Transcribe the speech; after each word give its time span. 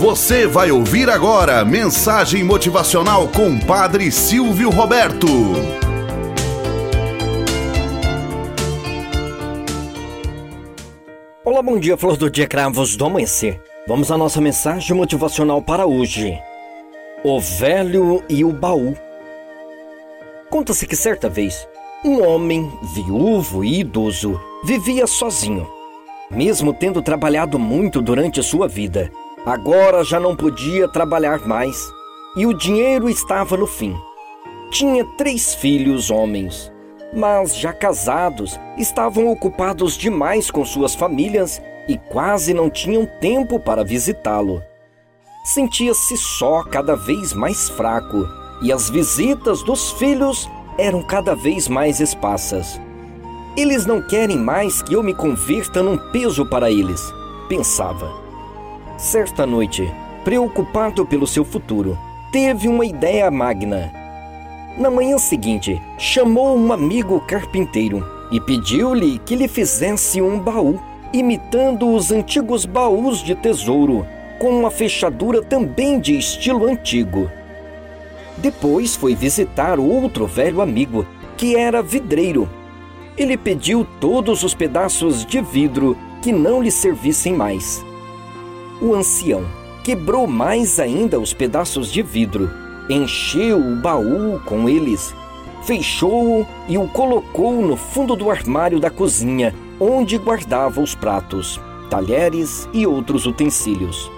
Você 0.00 0.46
vai 0.46 0.70
ouvir 0.70 1.10
agora 1.10 1.62
mensagem 1.62 2.42
motivacional 2.42 3.28
com 3.28 3.58
Padre 3.58 4.10
Silvio 4.10 4.70
Roberto. 4.70 5.26
Olá, 11.44 11.60
bom 11.60 11.78
dia, 11.78 11.98
flor 11.98 12.16
do 12.16 12.30
dia, 12.30 12.46
cravos 12.46 12.96
do 12.96 13.04
amanhecer. 13.04 13.60
Vamos 13.86 14.10
à 14.10 14.16
nossa 14.16 14.40
mensagem 14.40 14.96
motivacional 14.96 15.60
para 15.60 15.84
hoje. 15.84 16.32
O 17.22 17.38
velho 17.38 18.24
e 18.26 18.42
o 18.42 18.52
baú. 18.52 18.96
Conta-se 20.48 20.86
que 20.86 20.96
certa 20.96 21.28
vez, 21.28 21.68
um 22.02 22.26
homem, 22.26 22.72
viúvo 22.94 23.62
e 23.62 23.80
idoso, 23.80 24.40
vivia 24.64 25.06
sozinho. 25.06 25.68
Mesmo 26.30 26.72
tendo 26.72 27.02
trabalhado 27.02 27.58
muito 27.58 28.00
durante 28.00 28.42
sua 28.42 28.66
vida, 28.66 29.10
Agora 29.44 30.04
já 30.04 30.20
não 30.20 30.36
podia 30.36 30.86
trabalhar 30.86 31.46
mais 31.46 31.90
e 32.36 32.46
o 32.46 32.52
dinheiro 32.52 33.08
estava 33.08 33.56
no 33.56 33.66
fim. 33.66 33.96
Tinha 34.70 35.04
três 35.16 35.54
filhos 35.54 36.10
homens, 36.10 36.70
mas 37.16 37.56
já 37.56 37.72
casados, 37.72 38.60
estavam 38.76 39.28
ocupados 39.28 39.96
demais 39.96 40.50
com 40.50 40.64
suas 40.64 40.94
famílias 40.94 41.60
e 41.88 41.96
quase 41.96 42.52
não 42.52 42.68
tinham 42.68 43.08
tempo 43.20 43.58
para 43.58 43.82
visitá-lo. 43.82 44.62
Sentia-se 45.42 46.18
só 46.18 46.62
cada 46.62 46.94
vez 46.94 47.32
mais 47.32 47.70
fraco 47.70 48.28
e 48.62 48.70
as 48.70 48.90
visitas 48.90 49.62
dos 49.62 49.90
filhos 49.92 50.48
eram 50.76 51.02
cada 51.02 51.34
vez 51.34 51.66
mais 51.66 51.98
esparsas. 51.98 52.78
Eles 53.56 53.86
não 53.86 54.02
querem 54.02 54.36
mais 54.36 54.82
que 54.82 54.94
eu 54.94 55.02
me 55.02 55.14
convirta 55.14 55.82
num 55.82 55.96
peso 56.12 56.44
para 56.44 56.70
eles, 56.70 57.02
pensava. 57.48 58.29
Certa 59.00 59.46
noite, 59.46 59.90
preocupado 60.24 61.06
pelo 61.06 61.26
seu 61.26 61.42
futuro, 61.42 61.98
teve 62.30 62.68
uma 62.68 62.84
ideia 62.84 63.30
magna. 63.30 63.90
Na 64.76 64.90
manhã 64.90 65.16
seguinte, 65.16 65.80
chamou 65.96 66.54
um 66.54 66.70
amigo 66.70 67.18
carpinteiro 67.20 68.06
e 68.30 68.38
pediu-lhe 68.38 69.18
que 69.20 69.34
lhe 69.34 69.48
fizesse 69.48 70.20
um 70.20 70.38
baú, 70.38 70.78
imitando 71.14 71.88
os 71.88 72.12
antigos 72.12 72.66
baús 72.66 73.20
de 73.20 73.34
tesouro, 73.34 74.06
com 74.38 74.50
uma 74.50 74.70
fechadura 74.70 75.40
também 75.40 75.98
de 75.98 76.18
estilo 76.18 76.66
antigo. 76.66 77.30
Depois 78.36 78.96
foi 78.96 79.14
visitar 79.14 79.80
outro 79.80 80.26
velho 80.26 80.60
amigo, 80.60 81.06
que 81.38 81.56
era 81.56 81.82
vidreiro. 81.82 82.46
Ele 83.16 83.38
pediu 83.38 83.86
todos 83.98 84.42
os 84.42 84.52
pedaços 84.52 85.24
de 85.24 85.40
vidro 85.40 85.96
que 86.20 86.32
não 86.32 86.62
lhe 86.62 86.70
servissem 86.70 87.32
mais 87.32 87.82
o 88.80 88.94
ancião 88.94 89.44
quebrou 89.82 90.26
mais 90.26 90.78
ainda 90.78 91.18
os 91.18 91.32
pedaços 91.32 91.92
de 91.92 92.02
vidro, 92.02 92.50
encheu 92.88 93.58
o 93.58 93.76
baú 93.76 94.40
com 94.44 94.68
eles, 94.68 95.14
fechou-o 95.64 96.46
e 96.68 96.76
o 96.78 96.88
colocou 96.88 97.60
no 97.62 97.76
fundo 97.76 98.16
do 98.16 98.30
armário 98.30 98.80
da 98.80 98.90
cozinha, 98.90 99.54
onde 99.78 100.18
guardava 100.18 100.80
os 100.80 100.94
pratos, 100.94 101.60
talheres 101.88 102.68
e 102.72 102.86
outros 102.86 103.26
utensílios. 103.26 104.10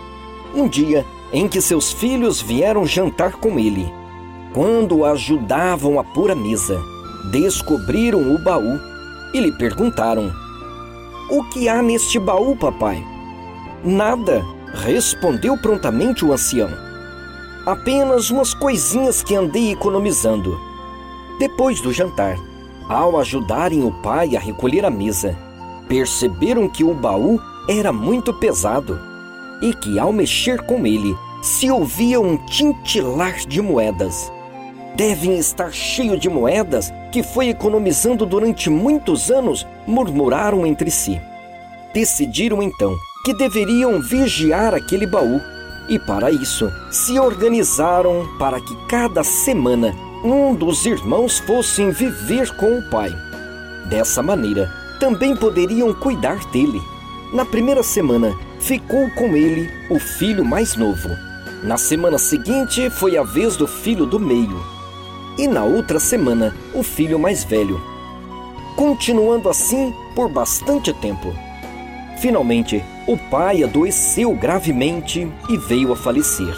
Um 0.54 0.68
dia 0.68 1.04
em 1.32 1.48
que 1.48 1.60
seus 1.60 1.92
filhos 1.92 2.40
vieram 2.40 2.84
jantar 2.84 3.32
com 3.32 3.58
ele, 3.58 3.90
quando 4.52 5.04
ajudavam 5.04 5.98
a 5.98 6.04
pôr 6.04 6.30
a 6.30 6.34
mesa, 6.34 6.78
descobriram 7.30 8.34
o 8.34 8.38
baú 8.38 8.78
e 9.32 9.40
lhe 9.40 9.52
perguntaram: 9.52 10.30
O 11.30 11.44
que 11.44 11.68
há 11.68 11.80
neste 11.80 12.18
baú, 12.18 12.54
papai? 12.56 13.11
Nada, 13.84 14.44
respondeu 14.72 15.58
prontamente 15.58 16.24
o 16.24 16.32
ancião. 16.32 16.70
Apenas 17.66 18.30
umas 18.30 18.54
coisinhas 18.54 19.24
que 19.24 19.34
andei 19.34 19.72
economizando. 19.72 20.56
Depois 21.40 21.80
do 21.80 21.92
jantar, 21.92 22.38
ao 22.88 23.18
ajudarem 23.18 23.82
o 23.82 23.90
pai 23.90 24.36
a 24.36 24.40
recolher 24.40 24.84
a 24.84 24.90
mesa, 24.90 25.36
perceberam 25.88 26.68
que 26.68 26.84
o 26.84 26.94
baú 26.94 27.40
era 27.68 27.92
muito 27.92 28.32
pesado 28.32 29.00
e 29.60 29.74
que 29.74 29.98
ao 29.98 30.12
mexer 30.12 30.62
com 30.62 30.86
ele 30.86 31.16
se 31.42 31.68
ouvia 31.68 32.20
um 32.20 32.36
tintilar 32.36 33.34
de 33.48 33.60
moedas. 33.60 34.30
Devem 34.94 35.38
estar 35.38 35.72
cheio 35.72 36.16
de 36.16 36.28
moedas 36.28 36.92
que 37.10 37.22
foi 37.22 37.48
economizando 37.48 38.24
durante 38.24 38.70
muitos 38.70 39.28
anos, 39.28 39.66
murmuraram 39.88 40.64
entre 40.64 40.88
si. 40.88 41.20
Decidiram 41.92 42.62
então 42.62 42.96
que 43.24 43.32
deveriam 43.32 44.00
vigiar 44.00 44.74
aquele 44.74 45.06
baú 45.06 45.40
e, 45.88 45.98
para 45.98 46.30
isso, 46.30 46.72
se 46.90 47.18
organizaram 47.18 48.28
para 48.38 48.60
que 48.60 48.74
cada 48.86 49.22
semana 49.22 49.94
um 50.24 50.54
dos 50.54 50.86
irmãos 50.86 51.38
fossem 51.40 51.90
viver 51.90 52.50
com 52.56 52.78
o 52.78 52.82
pai. 52.82 53.12
Dessa 53.86 54.22
maneira, 54.22 54.72
também 54.98 55.34
poderiam 55.36 55.92
cuidar 55.92 56.38
dele. 56.50 56.80
Na 57.32 57.44
primeira 57.44 57.82
semana, 57.82 58.36
ficou 58.60 59.10
com 59.10 59.36
ele 59.36 59.68
o 59.90 59.98
filho 59.98 60.44
mais 60.44 60.76
novo. 60.76 61.08
Na 61.62 61.76
semana 61.76 62.18
seguinte, 62.18 62.90
foi 62.90 63.16
a 63.16 63.22
vez 63.22 63.56
do 63.56 63.66
filho 63.66 64.06
do 64.06 64.18
meio. 64.18 64.64
E 65.38 65.48
na 65.48 65.64
outra 65.64 65.98
semana, 65.98 66.54
o 66.74 66.82
filho 66.82 67.18
mais 67.18 67.42
velho. 67.44 67.80
Continuando 68.76 69.48
assim 69.48 69.92
por 70.14 70.28
bastante 70.28 70.92
tempo. 70.94 71.32
Finalmente, 72.22 72.84
o 73.08 73.18
pai 73.18 73.64
adoeceu 73.64 74.32
gravemente 74.32 75.28
e 75.48 75.56
veio 75.56 75.92
a 75.92 75.96
falecer. 75.96 76.54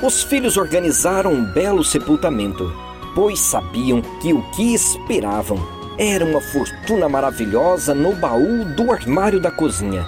Os 0.00 0.22
filhos 0.22 0.56
organizaram 0.56 1.32
um 1.32 1.44
belo 1.44 1.82
sepultamento, 1.82 2.72
pois 3.12 3.40
sabiam 3.40 4.00
que 4.22 4.32
o 4.32 4.40
que 4.52 4.72
esperavam 4.72 5.58
era 5.98 6.24
uma 6.24 6.40
fortuna 6.40 7.08
maravilhosa 7.08 7.92
no 7.92 8.14
baú 8.14 8.64
do 8.76 8.92
armário 8.92 9.40
da 9.40 9.50
cozinha, 9.50 10.06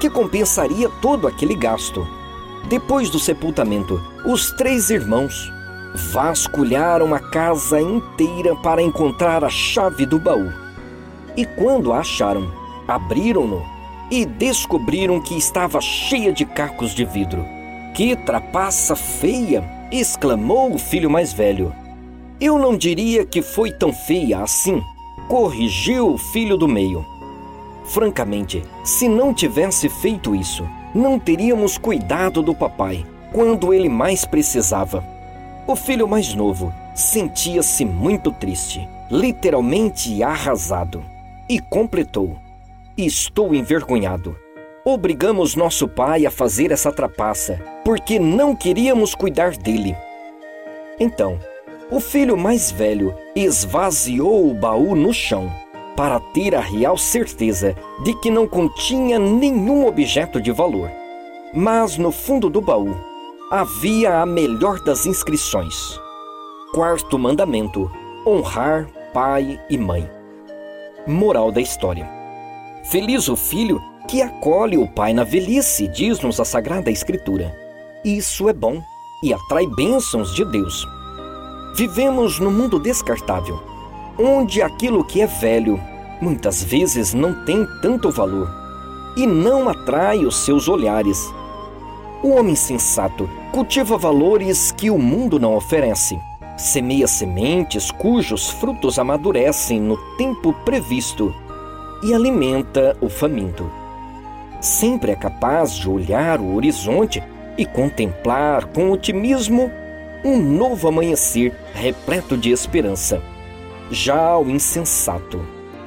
que 0.00 0.08
compensaria 0.08 0.88
todo 1.02 1.26
aquele 1.26 1.56
gasto. 1.56 2.06
Depois 2.68 3.10
do 3.10 3.18
sepultamento, 3.18 4.00
os 4.24 4.52
três 4.52 4.90
irmãos 4.90 5.52
vasculharam 6.12 7.12
a 7.12 7.18
casa 7.18 7.80
inteira 7.80 8.54
para 8.54 8.80
encontrar 8.80 9.42
a 9.42 9.50
chave 9.50 10.06
do 10.06 10.20
baú. 10.20 10.52
E 11.36 11.44
quando 11.44 11.92
a 11.92 11.98
acharam, 11.98 12.52
abriram-no 12.86 13.79
e 14.10 14.24
descobriram 14.24 15.20
que 15.20 15.36
estava 15.36 15.80
cheia 15.80 16.32
de 16.32 16.44
cacos 16.44 16.94
de 16.94 17.04
vidro. 17.04 17.44
Que 17.94 18.16
trapaça 18.16 18.96
feia! 18.96 19.80
exclamou 19.90 20.72
o 20.72 20.78
filho 20.78 21.10
mais 21.10 21.32
velho. 21.32 21.74
Eu 22.40 22.58
não 22.58 22.76
diria 22.76 23.26
que 23.26 23.42
foi 23.42 23.72
tão 23.72 23.92
feia 23.92 24.40
assim, 24.40 24.80
corrigiu 25.28 26.14
o 26.14 26.18
filho 26.18 26.56
do 26.56 26.68
meio. 26.68 27.04
Francamente, 27.86 28.62
se 28.84 29.08
não 29.08 29.34
tivesse 29.34 29.88
feito 29.88 30.34
isso, 30.34 30.66
não 30.94 31.18
teríamos 31.18 31.76
cuidado 31.76 32.40
do 32.40 32.54
papai 32.54 33.04
quando 33.32 33.74
ele 33.74 33.88
mais 33.88 34.24
precisava. 34.24 35.04
O 35.66 35.74
filho 35.76 36.08
mais 36.08 36.34
novo 36.34 36.72
sentia-se 36.94 37.84
muito 37.84 38.32
triste, 38.32 38.88
literalmente 39.10 40.22
arrasado, 40.22 41.02
e 41.48 41.58
completou: 41.58 42.36
Estou 43.06 43.54
envergonhado. 43.54 44.36
Obrigamos 44.84 45.56
nosso 45.56 45.88
pai 45.88 46.26
a 46.26 46.30
fazer 46.30 46.70
essa 46.70 46.92
trapaça, 46.92 47.58
porque 47.82 48.18
não 48.18 48.54
queríamos 48.54 49.14
cuidar 49.14 49.56
dele. 49.56 49.96
Então, 50.98 51.38
o 51.90 51.98
filho 51.98 52.36
mais 52.36 52.70
velho 52.70 53.14
esvaziou 53.34 54.50
o 54.50 54.52
baú 54.52 54.94
no 54.94 55.14
chão, 55.14 55.50
para 55.96 56.20
ter 56.20 56.54
a 56.54 56.60
real 56.60 56.98
certeza 56.98 57.74
de 58.04 58.12
que 58.20 58.30
não 58.30 58.46
continha 58.46 59.18
nenhum 59.18 59.86
objeto 59.86 60.38
de 60.38 60.52
valor. 60.52 60.90
Mas 61.54 61.96
no 61.96 62.12
fundo 62.12 62.50
do 62.50 62.60
baú 62.60 62.94
havia 63.50 64.20
a 64.20 64.26
melhor 64.26 64.78
das 64.80 65.06
inscrições. 65.06 65.74
Quarto 66.74 67.18
mandamento: 67.18 67.90
honrar 68.26 68.86
pai 69.14 69.58
e 69.70 69.78
mãe. 69.78 70.06
Moral 71.06 71.50
da 71.50 71.62
história. 71.62 72.19
Feliz 72.82 73.28
o 73.28 73.36
filho 73.36 73.80
que 74.08 74.22
acolhe 74.22 74.76
o 74.78 74.88
pai 74.88 75.12
na 75.12 75.22
velhice, 75.22 75.86
diz-nos 75.86 76.40
a 76.40 76.44
Sagrada 76.44 76.90
Escritura. 76.90 77.54
Isso 78.04 78.48
é 78.48 78.52
bom 78.52 78.82
e 79.22 79.34
atrai 79.34 79.66
bênçãos 79.66 80.34
de 80.34 80.44
Deus. 80.44 80.86
Vivemos 81.76 82.40
num 82.40 82.50
mundo 82.50 82.80
descartável, 82.80 83.60
onde 84.18 84.62
aquilo 84.62 85.04
que 85.04 85.20
é 85.20 85.26
velho 85.26 85.78
muitas 86.20 86.64
vezes 86.64 87.12
não 87.14 87.44
tem 87.44 87.66
tanto 87.82 88.10
valor 88.10 88.50
e 89.16 89.26
não 89.26 89.68
atrai 89.68 90.24
os 90.24 90.44
seus 90.44 90.66
olhares. 90.66 91.18
O 92.22 92.30
homem 92.30 92.54
sensato 92.54 93.28
cultiva 93.52 93.98
valores 93.98 94.72
que 94.72 94.90
o 94.90 94.98
mundo 94.98 95.38
não 95.38 95.54
oferece. 95.54 96.18
Semeia 96.56 97.06
sementes 97.06 97.90
cujos 97.90 98.50
frutos 98.50 98.98
amadurecem 98.98 99.80
no 99.80 99.96
tempo 100.16 100.52
previsto 100.64 101.34
e 102.02 102.14
alimenta 102.14 102.96
o 103.00 103.08
faminto. 103.08 103.70
Sempre 104.60 105.12
é 105.12 105.16
capaz 105.16 105.74
de 105.74 105.88
olhar 105.88 106.40
o 106.40 106.54
horizonte 106.54 107.22
e 107.56 107.64
contemplar 107.64 108.66
com 108.66 108.90
otimismo 108.90 109.70
um 110.24 110.38
novo 110.38 110.88
amanhecer 110.88 111.54
repleto 111.74 112.36
de 112.36 112.50
esperança. 112.50 113.22
Já 113.90 114.36
o 114.38 114.48
insensato 114.50 115.40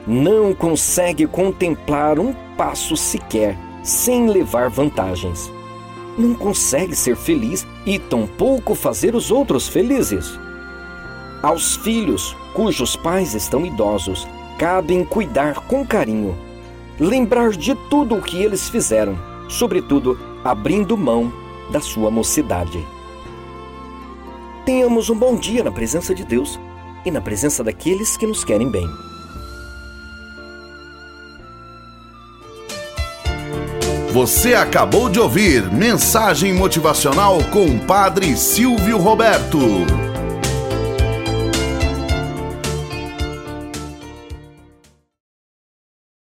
não 0.05 0.53
consegue 0.53 1.25
contemplar 1.25 2.19
um 2.19 2.33
passo 2.57 2.97
sequer 2.97 3.55
sem 3.83 4.27
levar 4.27 4.69
vantagens. 4.69 5.51
Não 6.17 6.33
consegue 6.33 6.95
ser 6.95 7.15
feliz 7.15 7.65
e 7.85 7.97
tampouco 7.97 8.75
fazer 8.75 9.15
os 9.15 9.31
outros 9.31 9.67
felizes. 9.67 10.39
Aos 11.41 11.75
filhos 11.77 12.35
cujos 12.53 12.95
pais 12.95 13.33
estão 13.33 13.65
idosos, 13.65 14.27
cabem 14.57 15.03
cuidar 15.03 15.55
com 15.67 15.85
carinho, 15.85 16.37
lembrar 16.99 17.51
de 17.51 17.75
tudo 17.89 18.15
o 18.15 18.21
que 18.21 18.41
eles 18.41 18.69
fizeram, 18.69 19.17
sobretudo 19.49 20.19
abrindo 20.43 20.97
mão 20.97 21.31
da 21.71 21.79
sua 21.79 22.11
mocidade. 22.11 22.85
Tenhamos 24.65 25.09
um 25.09 25.15
bom 25.15 25.35
dia 25.35 25.63
na 25.63 25.71
presença 25.71 26.13
de 26.15 26.23
Deus 26.23 26.59
e 27.05 27.11
na 27.11 27.19
presença 27.19 27.63
daqueles 27.63 28.15
que 28.15 28.25
nos 28.25 28.43
querem 28.43 28.69
bem. 28.69 28.87
Você 34.13 34.53
acabou 34.53 35.09
de 35.09 35.19
ouvir 35.19 35.71
Mensagem 35.71 36.53
Motivacional 36.53 37.39
com 37.51 37.65
o 37.65 37.79
Padre 37.79 38.37
Silvio 38.37 38.99
Roberto. 38.99 40.12